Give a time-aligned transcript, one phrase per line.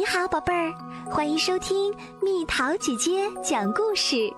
[0.00, 0.72] 你好，宝贝儿，
[1.10, 4.32] 欢迎收听蜜桃姐姐讲故事。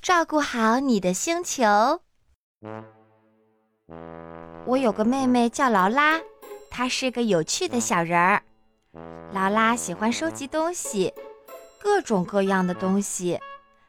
[0.00, 1.66] 照顾好你的星球。
[4.66, 6.20] 我有个妹妹叫劳拉，
[6.70, 8.40] 她是个有趣的小人儿。
[9.32, 11.12] 劳拉喜欢收集东西，
[11.80, 13.40] 各种各样的东西，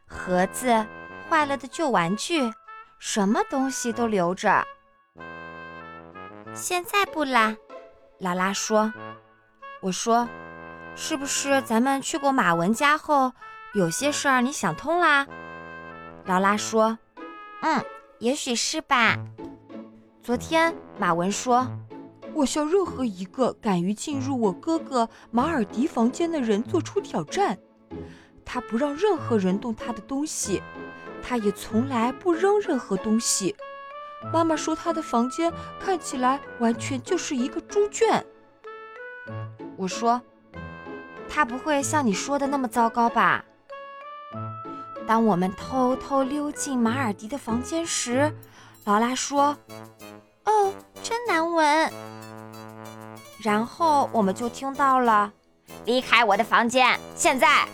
[0.08, 0.88] 盒子、
[1.30, 2.52] 坏了的旧玩具，
[2.98, 4.66] 什么东西都留着。
[6.56, 7.56] 现在不啦，
[8.20, 8.94] 劳拉说。
[9.82, 10.28] 我说，
[10.96, 13.32] 是不是咱们去过马文家后，
[13.74, 15.26] 有些事儿你想通啦？
[16.26, 17.00] 劳拉说
[17.64, 17.82] ：“嗯，
[18.20, 19.18] 也许是吧。”
[20.22, 21.66] 昨天马文说
[22.36, 27.58] ：“我向任何一个敢于进入我哥哥马尔迪房间的人做出挑战。
[28.44, 30.62] 他不让任何人动他的东西，
[31.24, 33.56] 他也从来不扔任何东西。
[34.34, 38.26] 妈妈说她的房间看起来完全就是一个猪圈。”
[39.78, 40.22] 我说
[41.30, 43.46] ：“她不会像你说的那么糟糕吧？”
[45.08, 48.32] 当我们偷偷溜进马尔迪的房间时，
[48.86, 49.58] 劳拉说
[50.46, 51.92] ：“哦，真难闻。”
[53.42, 55.32] 然后我们就听到了
[55.86, 57.68] ：“离开我的房间，现在！”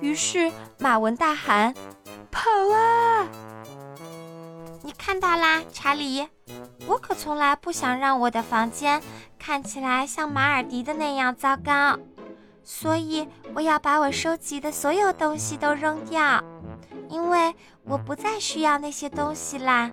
[0.00, 1.74] 于是马文大喊
[2.32, 3.28] ：“跑啊！”
[4.88, 6.26] 你看到啦，查理，
[6.86, 9.02] 我可从来不想让我的房间
[9.38, 11.98] 看起来像马尔迪的那样糟糕。
[12.64, 16.42] 所以我要把我收集的所有东西都扔掉，
[17.10, 19.90] 因为我不再需要那些东西啦。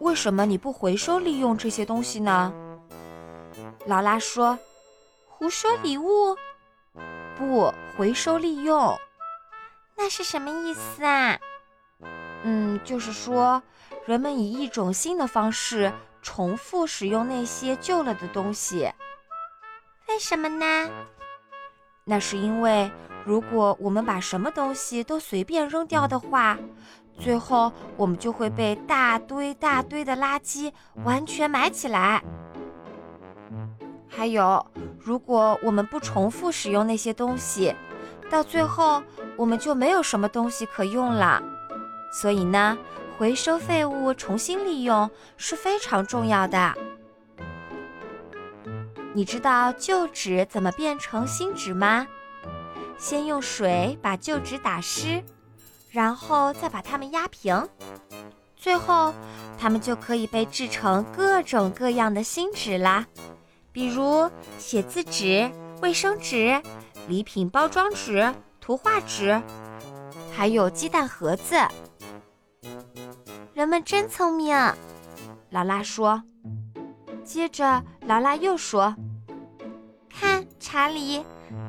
[0.00, 2.52] 为什么你不回收利用这些东西呢？
[3.86, 4.58] 劳拉说
[5.24, 6.36] ：“胡说礼物，
[7.36, 8.98] 不回收利用，
[9.96, 11.38] 那是什么意思啊？”
[12.44, 13.62] 嗯，就是说，
[14.06, 18.90] 人们以一种新的方式重复使用那些旧了的东西。
[20.08, 20.90] 为什么呢？
[22.04, 22.90] 那是因为，
[23.24, 26.56] 如果我们把什么东西都随便扔掉的话，
[27.18, 30.72] 最后我们就会被大堆大堆的垃圾
[31.04, 32.22] 完全埋起来。
[34.08, 34.64] 还有，
[34.98, 37.74] 如果我们不重复使用那些东西，
[38.30, 39.02] 到最后
[39.36, 41.42] 我们就没有什么东西可用了。
[42.10, 42.76] 所以呢，
[43.16, 46.74] 回收废物、重新利用是非常重要的。
[49.14, 52.06] 你知道旧纸怎么变成新纸吗？
[52.98, 55.22] 先用水把旧纸打湿，
[55.90, 57.68] 然后再把它们压平，
[58.56, 59.14] 最后
[59.58, 63.06] 它们就可以被制成各种各样的新纸啦。
[63.70, 66.60] 比如写字纸、卫生纸、
[67.06, 69.40] 礼品包装纸、图画纸，
[70.32, 71.56] 还有鸡蛋盒子。
[73.58, 74.56] 人们真聪明，
[75.50, 76.22] 劳拉说。
[77.24, 78.94] 接着，劳拉又说。
[80.08, 81.24] 看，查理，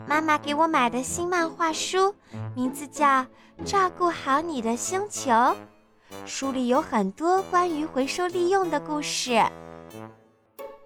[0.08, 2.14] 妈妈给我买的新漫画书，
[2.56, 3.08] 名字叫
[3.66, 5.32] 《照顾好你的星球》。
[6.28, 9.44] 书里有很多关于回收利用的故事。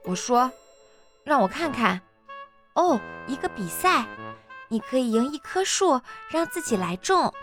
[0.06, 0.50] 我说
[1.26, 2.00] ：“让我看看。”
[2.76, 2.98] 哦，
[3.28, 4.06] 一个比赛，
[4.70, 6.00] 你可以赢一棵树，
[6.30, 7.34] 让自己来种。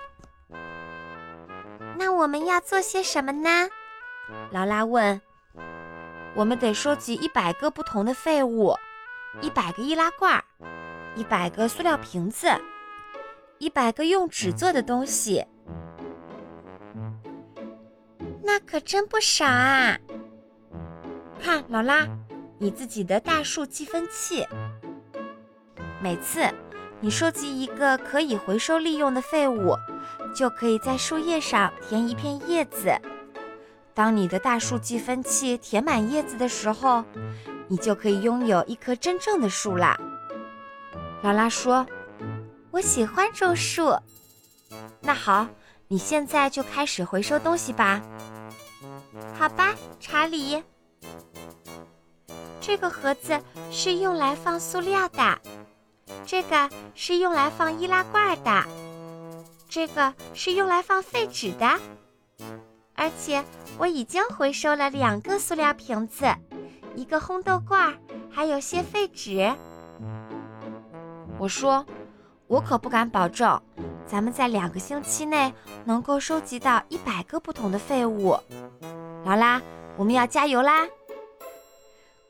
[2.00, 3.68] 那我们要做些什么呢？
[4.50, 5.20] 劳拉问。
[6.34, 8.74] 我们得收集一百个不同的废物。
[9.42, 10.42] 一百个易拉罐，
[11.14, 12.48] 一百个塑料瓶子，
[13.58, 15.44] 一百个用纸做的东西，
[18.42, 19.98] 那可真不少啊！
[21.38, 22.08] 看，劳拉，
[22.58, 24.46] 你自己的大树计分器。
[26.00, 26.48] 每次
[27.00, 29.76] 你收集一个可以回收利用的废物，
[30.34, 32.92] 就可以在树叶上填一片叶子。
[33.92, 37.04] 当你的大树计分器填满叶子的时候，
[37.68, 39.98] 你就可以拥有一棵真正的树啦。
[41.22, 41.86] 劳拉说
[42.70, 43.94] ：“我喜欢种树。”
[45.02, 45.46] 那好，
[45.88, 48.00] 你现在就开始回收东西吧。
[49.38, 50.62] 好吧，查理。
[52.60, 53.38] 这个盒子
[53.70, 55.38] 是用来放塑料的，
[56.24, 58.64] 这个是用来放易拉罐的，
[59.70, 61.66] 这个是用来放废纸的。
[62.94, 63.42] 而且
[63.78, 66.26] 我已经回收了两个塑料瓶子。
[66.96, 67.96] 一个烘豆罐，
[68.30, 69.50] 还有些废纸。
[71.38, 71.86] 我说，
[72.48, 73.62] 我可不敢保证，
[74.04, 78.36] 咱们在两个星期内能够收集到一百个不同的废物。
[79.24, 79.62] 劳拉，
[79.96, 80.84] 我们要加油啦！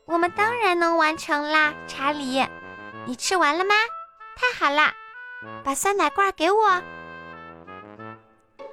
[0.05, 2.45] 我们当然能完成啦，查理。
[3.07, 3.73] 你吃完了吗？
[4.35, 4.93] 太好啦！
[5.63, 6.81] 把酸奶罐给我。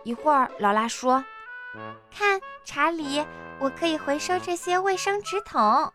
[0.09, 1.23] 一会儿，劳拉说
[2.11, 3.23] ：“看，查理。”
[3.61, 5.93] 我可以回收这些卫生纸筒。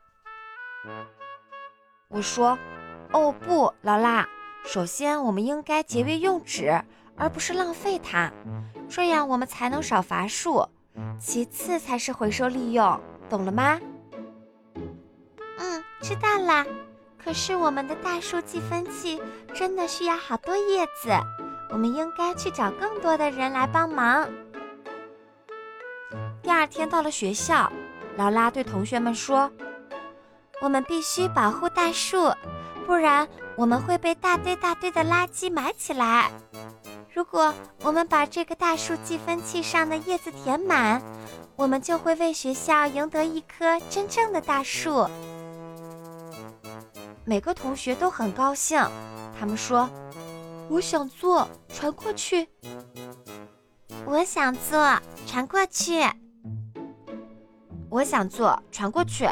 [2.10, 2.60] 我说
[3.12, 4.28] ：“哦不，劳拉，
[4.66, 6.84] 首先我们应该节约用纸，
[7.18, 8.32] 而不是浪费它，
[8.88, 10.68] 这样我们才能少伐树。
[11.20, 13.02] 其次才是回收利用，
[13.32, 13.80] 懂了吗？”
[15.58, 16.64] 嗯，知道啦。
[17.18, 19.22] 可是我们的大树计分器
[19.56, 21.18] 真的需要好多叶子，
[21.74, 24.30] 我们应该去找更多的人来帮忙。
[26.44, 27.72] 第二天到了学校，
[28.16, 29.52] 劳拉对同学们说
[30.62, 32.32] ：“我们必须保护大树，
[32.86, 36.30] 不然我们会被大堆大堆的垃圾埋起来。
[37.12, 41.02] 如果我们把这个大树计分器上的叶子填满，
[41.56, 45.10] 我们就会为学校赢得一棵真正的大树。”
[47.26, 48.80] 每个同学都很高兴，
[49.40, 49.90] 他们说
[50.70, 52.48] ：“我想做，传过去。”
[54.06, 56.02] 我想做，传过去。
[57.90, 59.30] 我想做，传过去。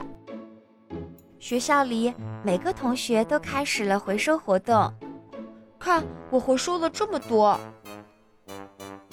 [1.39, 2.13] 学校里
[2.43, 4.93] 每个同学都开始了回收活动。
[5.79, 7.59] 看，我回收了这么多。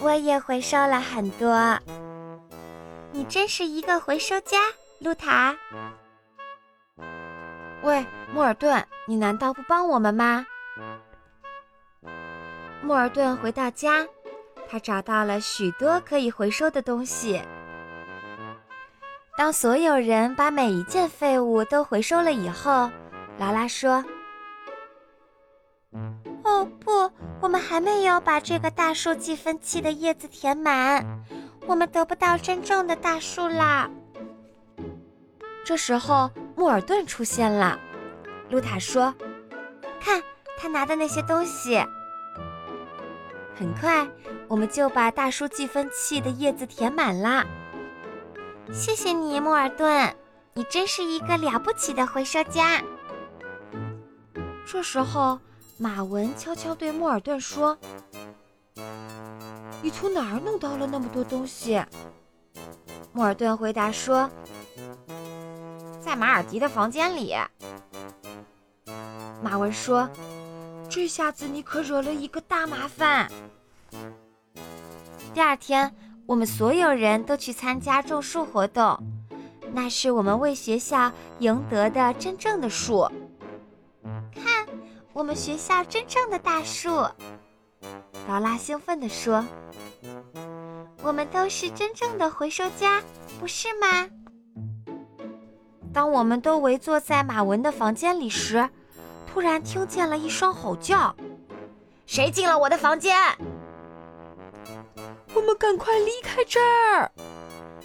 [0.00, 1.78] 我也回收了很多。
[3.10, 4.58] 你真是一个回收家，
[5.00, 5.56] 露塔。
[7.82, 8.04] 喂，
[8.34, 10.46] 莫尔顿，你难道不帮我们吗？
[12.82, 14.06] 莫尔顿回到家，
[14.68, 17.42] 他找到了许多可以回收的东西。
[19.36, 22.90] 当所有人把每一件废物都回收了以后，
[23.38, 24.04] 劳拉说
[26.44, 27.10] ：“哦不，
[27.40, 31.04] 我们还没有把这个大树计分器的叶子填满，
[31.66, 33.90] 我们得不到真正的大树啦。”
[35.64, 36.30] 这时候。
[36.58, 37.78] 莫尔顿出现了，
[38.50, 39.14] 露塔说
[40.02, 40.20] ：“看
[40.58, 41.80] 他拿的那些东西。”
[43.58, 44.06] 很快，
[44.46, 47.44] 我们就把大叔计分器的叶子填满了。
[48.72, 50.14] 谢谢你，莫尔顿，
[50.54, 52.80] 你真是一个了不起的回收家。
[54.64, 55.40] 这时候，
[55.76, 57.76] 马文悄悄对莫尔顿说
[59.82, 61.82] ：“你从哪儿弄到了那么多东西？”
[63.12, 64.30] 莫尔顿回答说。
[66.00, 67.34] 在马尔迪的房间里，
[69.42, 70.08] 马文说
[70.98, 73.30] ：“这下子你可惹了一个大麻烦。”
[75.32, 75.94] 第二天，
[76.26, 78.98] 我们所有人都去参加种树活动，
[79.72, 83.08] 那是我们为学校赢得的真正的树。
[84.34, 84.66] 看，
[85.12, 86.90] 我们学校真正的大树！
[88.26, 89.46] 劳拉兴奋地说
[91.00, 93.00] ：“我们都是真正的回收家，
[93.38, 94.08] 不是吗？”
[95.94, 98.68] 当我们都围坐在马文的房间里时，
[99.32, 101.14] 突然听见了一声吼叫
[102.06, 103.16] ：“谁进了我的房间？”
[105.34, 107.10] 我们赶快离开这儿！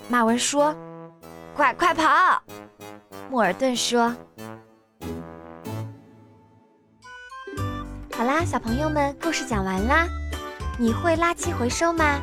[0.10, 0.76] 马文说
[1.56, 2.42] ：“快快跑！”
[3.30, 4.16] 莫尔顿说
[8.16, 10.08] ：“好啦，小朋友们，故事讲完啦。
[10.80, 12.20] 你会垃圾回收吗？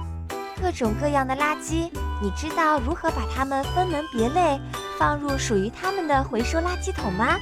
[0.61, 1.90] 各种各样的垃圾，
[2.20, 4.61] 你知道如何把它们分门别类？
[4.99, 7.37] 放入属于它们的回收垃圾桶吗？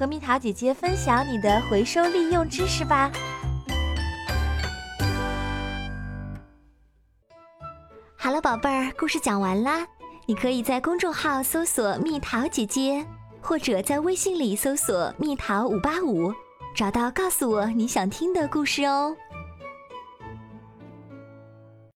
[0.00, 3.12] 和蜜桃姐姐分享你的回收利用知识吧。
[8.16, 9.86] 好了，宝贝儿，故事讲完啦。
[10.24, 13.04] 你可以在公众号搜索“蜜桃姐姐”，
[13.42, 16.32] 或者在微信里搜索“蜜桃五八五”，
[16.74, 19.14] 找到告诉我你想听的故事哦。